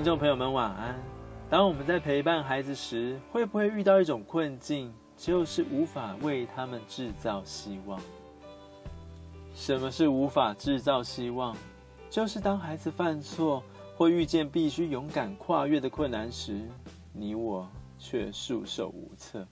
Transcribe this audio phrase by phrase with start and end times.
[0.00, 0.98] 听众朋友们，晚安。
[1.50, 8.00] 当我们在陪伴孩子时，会不会遇到一种困境，就是无法为他们制造希望？
[9.54, 11.54] 什么是无法制造希望？
[12.08, 13.62] 就是当孩子犯错
[13.94, 16.66] 或遇见必须勇敢跨越的困难时，
[17.12, 19.46] 你我却束手无策。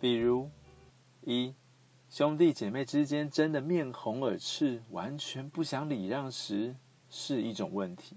[0.00, 0.50] 比如，
[1.20, 1.54] 一
[2.08, 6.74] 兄弟姐妹之间争得面红耳赤，完全不想礼让时，
[7.08, 8.16] 是一种问题。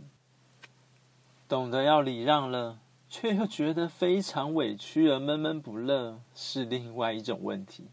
[1.47, 7.89] 懂得要礼让了，却又觉得非常委屈而闷闷不乐，是另外一种问题。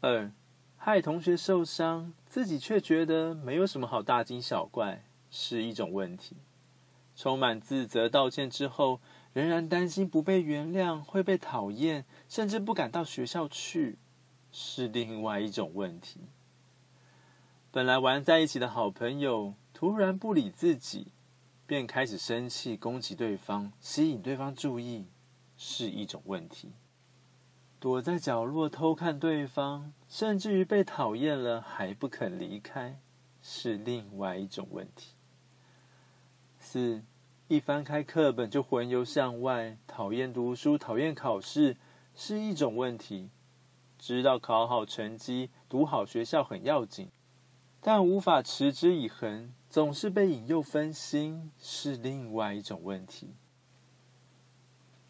[0.00, 0.32] 二，
[0.76, 6.36] 害同学受伤，自己却觉得没有什么好大惊小怪，是一种问题。
[7.16, 9.00] 充满自责道歉之后，
[9.32, 13.98] 仍然担心不被原谅，会被讨厌，甚至不敢到学校去，
[14.50, 16.20] 是另外一种问题。
[17.70, 21.08] 本来玩在一起的好朋友，突然不理自己。
[21.66, 25.06] 便开始生气，攻击对方，吸引对方注意，
[25.56, 26.68] 是一种问题；
[27.80, 33.00] 躲在角落偷看对方，甚至于被讨厌了还不肯离开，
[33.40, 35.14] 是另外一种问题。
[36.58, 37.02] 四，
[37.48, 41.78] 一翻开课本就魂游向外，讨厌读书，讨厌考试，
[42.14, 43.30] 是一种问题；
[43.98, 47.10] 知道考好成绩、读好学校很要紧，
[47.80, 49.54] 但无法持之以恒。
[49.74, 53.34] 总是被引诱分心，是另外一种问题。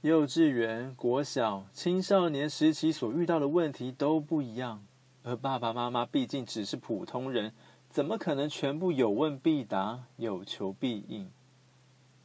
[0.00, 4.82] 幼稚园、国小、青少年时期所遇到的问题都不一样，
[5.22, 7.52] 而爸爸妈妈毕竟只是普通人，
[7.90, 11.30] 怎么可能全部有问必答、有求必应？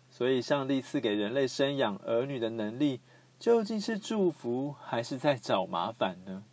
[0.10, 3.02] 所以，上帝赐给人类生养儿女的能力，
[3.38, 6.46] 究竟是祝福还是在找麻烦呢？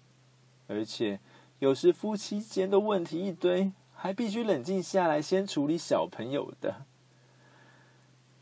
[0.67, 1.21] 而且，
[1.61, 3.71] 有时夫妻间的问题一堆。
[3.99, 6.85] 还必须冷静下来，先处理小朋友的。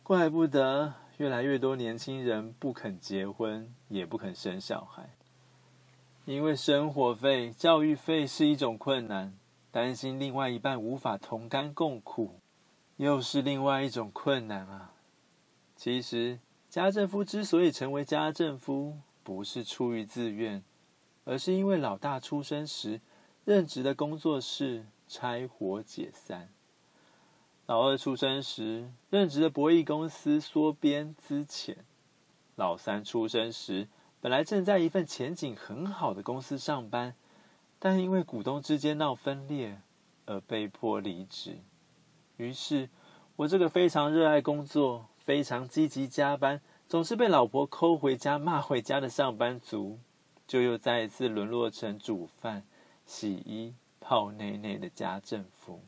[0.02, 5.14] 怪不得越来越多年轻人不肯结婚，也不肯生小孩，
[6.26, 9.38] 因为生活费、教育费是一种困难，
[9.70, 12.40] 担心另外一半无法同甘共苦，
[12.96, 14.92] 又是另外一种困难啊。
[15.76, 20.62] 其实，家政夫之所以成为家政夫，不是出于自愿，
[21.24, 23.00] 而是因为老大出生时
[23.44, 24.84] 任职的工作是。
[25.16, 26.48] 拆伙解散，
[27.66, 31.76] 老二出生时任职的博弈公司缩编资遣，
[32.56, 33.86] 老三出生时
[34.20, 37.14] 本来正在一份前景很好的公司上班，
[37.78, 39.80] 但因为股东之间闹分裂
[40.26, 41.58] 而被迫离职。
[42.36, 42.90] 于是，
[43.36, 50.00] 我这个非常热爱工作、非常积极加班、总是被老婆抠回家骂回家的上班族，
[50.44, 52.64] 就又再一次沦落成煮饭、
[53.06, 53.74] 洗衣。
[54.06, 55.80] 泡内内的家政夫，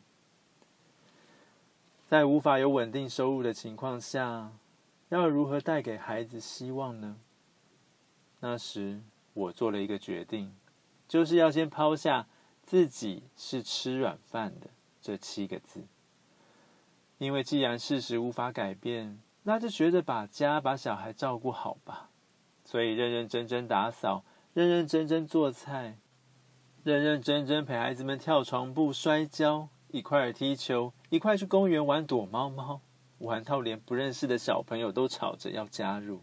[2.08, 4.52] 在无法有稳定收入的情况下，
[5.10, 7.18] 要如何带给孩子希望呢？
[8.40, 9.02] 那时
[9.34, 10.56] 我做了一个决定，
[11.06, 12.26] 就是要先抛下
[12.64, 14.68] “自己是吃软饭的”
[15.02, 15.84] 这七个字，
[17.18, 22.08] 因为既然事实无法改变，那就学着把家、把小孩照顾好吧。
[22.64, 25.98] 所以认认真真打扫，认认真真做菜。
[26.86, 32.80] 认认真真陪孩子们跳床步、摔跤，一块踢球，一块去公园玩躲猫猫，
[33.18, 36.22] 玩到连不认识的小朋友都吵着要加入。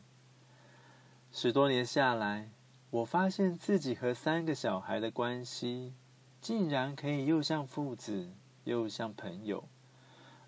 [1.33, 2.49] 十多年下来，
[2.91, 5.91] 我发现自己和三个小孩的关系，
[6.39, 8.31] 竟然可以又像父子，
[8.63, 9.65] 又像朋友，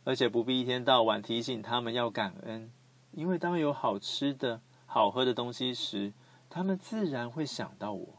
[0.05, 2.71] 而且不必一天到晚提醒他们要感恩，
[3.11, 6.13] 因为当有好吃的好喝的东西时，
[6.49, 8.14] 他们自然会想到我。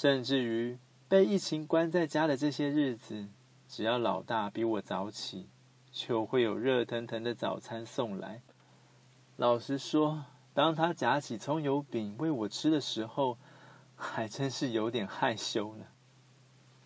[0.00, 0.78] 甚至于
[1.10, 3.28] 被疫情关在家的这些日子，
[3.68, 5.46] 只要老大比我早起，
[5.92, 8.40] 就会有热腾腾的早餐送来。
[9.36, 10.24] 老实说，
[10.54, 13.36] 当他夹起葱油饼喂我吃的时候，
[13.94, 15.84] 还真是有点害羞呢。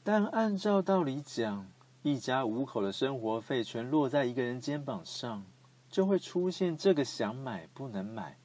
[0.03, 1.69] 但按照道理讲，
[2.03, 5.45] 一家五口的生活费全落在一个人肩膀上，
[5.89, 8.37] 就会出现这个想买不能买，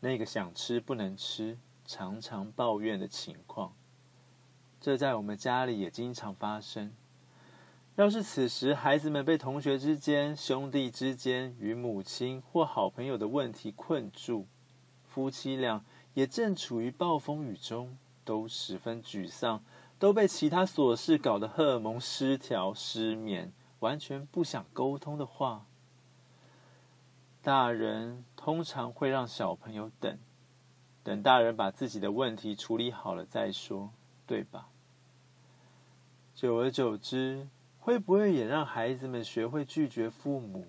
[0.00, 1.56] 那个想吃不能吃。
[1.84, 3.72] 常常抱怨的情况。
[4.86, 6.92] 这在我们家里也经常发生。
[7.96, 14.46] 要是此时孩子们被同学之间、兄弟之间、与母亲或好朋友的问题困住，
[15.04, 15.84] 夫妻俩
[16.14, 19.60] 也正处于暴风雨中，都十分沮丧，
[19.98, 25.66] 都被其他琐事搞得荷尔蒙失调、失眠，完全不想沟通的话，
[27.42, 30.16] 大人通常会让小朋友等，
[31.02, 33.90] 等大人把自己的问题处理好了再说，
[34.24, 34.68] 对吧？
[36.36, 37.48] 久而久之，
[37.80, 40.66] 会不会也让孩子们学会拒绝父母，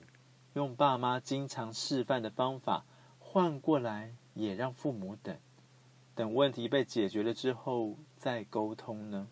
[0.53, 2.85] 用爸妈经常示范的方法
[3.19, 5.37] 换过来，也让父母等，
[6.15, 9.27] 等问题被解决了之后再沟通呢？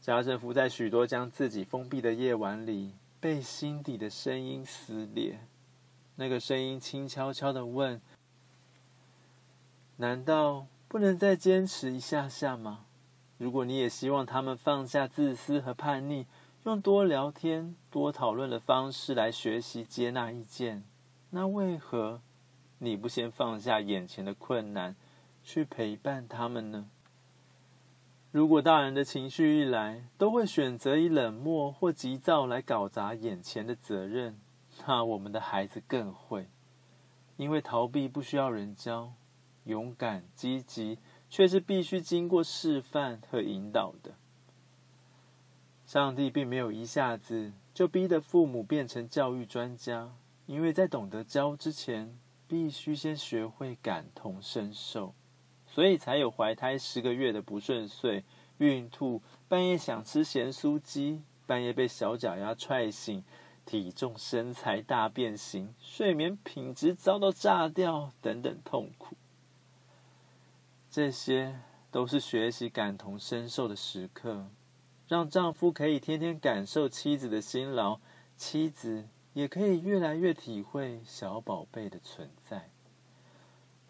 [0.00, 5.46] 家政夫在许多将自己封闭的夜晚里，被心底的声音撕裂。
[6.16, 8.00] 那个声音轻悄悄的问
[9.98, 12.86] ：“难道不能再坚持一下下吗？”
[13.40, 16.26] 如果你也希望他们放下自私和叛逆，
[16.64, 20.84] 用多聊天、多讨论的方式来学习接纳意见，
[21.30, 22.20] 那为何
[22.80, 24.94] 你不先放下眼前的困难，
[25.42, 26.90] 去陪伴他们呢？
[28.30, 34.38] 如果大人的情绪一来，都会选择以冷漠或急躁来搞砸眼前的责任，
[34.86, 36.46] 那我们的孩子更会，
[37.38, 39.14] 因为逃避不需要人教，
[39.64, 40.98] 勇敢积极。
[41.30, 44.16] 却是必须经过示范和引导的。
[45.86, 50.12] 上帝并没有一下子就逼得父母变成教育专家，
[50.46, 55.14] 因为在懂得教之前，必须先学会感同身受，
[55.66, 58.24] 所以才有怀胎十个月的不顺遂、
[58.58, 63.24] 孕吐、半夜想吃咸酥鸡、半夜被小脚丫踹醒、
[63.64, 69.16] 体重身材大变形、睡眠品质遭到炸掉等等痛苦。
[70.90, 71.60] 这些
[71.92, 74.48] 都是学习感同身受的时刻，
[75.06, 78.00] 让丈夫可以天天感受妻子的辛劳，
[78.36, 82.70] 妻子也可以越来越体会小宝贝的存在。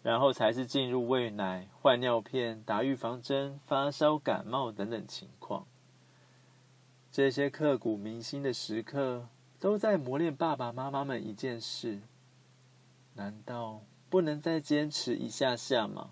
[0.03, 5.65] 然后才是进入喂奶、换尿片、打预防针、发烧、感冒等等情况。
[7.11, 9.27] 这些刻骨铭心的时刻，
[9.59, 12.01] 都在磨练爸爸妈妈们一件事：
[13.13, 16.11] 难道不能再坚持一下下吗？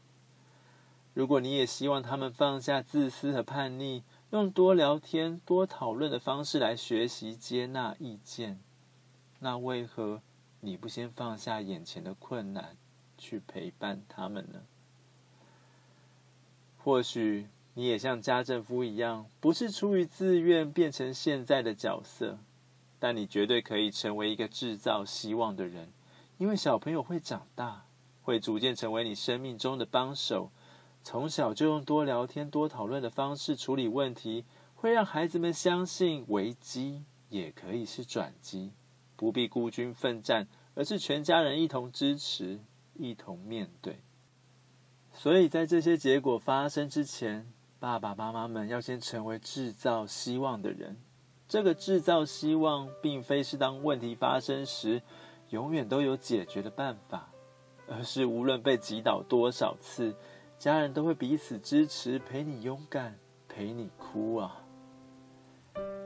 [1.14, 8.60] 如果你也希望他们放下自私和叛逆，用多聊天、多讨论的方式来学习接纳意见，
[9.40, 10.22] 那为何
[10.62, 12.78] 你不先放下眼前的困难，
[13.18, 14.62] 去陪伴他们呢？
[16.78, 22.38] 或许你也像家政夫一样，不是出于自愿变成现在的角色，
[23.00, 25.92] 但你绝对可以成为一个制造希望的人，
[26.38, 27.84] 因为小朋友会长大，
[28.22, 30.52] 会逐渐成为你生命中的帮手。
[31.04, 38.72] 从小就用多聊天、多讨论的方式处理问题，会让孩子们相信危机也可以是转机，
[39.16, 42.60] 不必孤军奋战，而是全家人一同支持、
[42.94, 44.02] 一同面对。
[45.12, 50.98] 所以在这些结果发生之前，爸爸妈妈们要先成为制造希望的人。
[51.48, 55.02] 这个制造希望，并非是当问题发生时，
[55.50, 57.32] 永远都有解决的办法，
[57.88, 60.16] 而是无论被击倒多少次。
[60.60, 63.16] 家人都会彼此支持，陪你勇敢，
[63.48, 64.58] 陪你哭啊！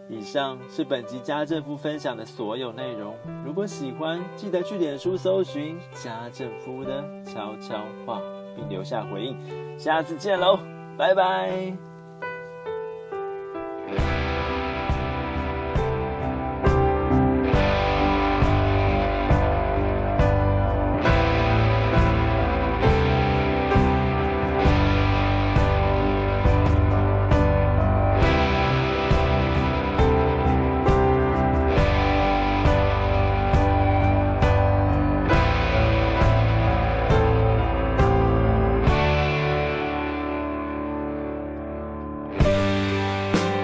[0.08, 3.16] 以上是本集家政夫分享的所有内容。
[3.44, 8.22] 如果喜欢，记得去脸书搜寻家政夫的悄悄话，
[8.56, 9.80] 并留下回应。
[9.80, 10.60] 下次见喽，
[10.96, 11.93] 拜拜。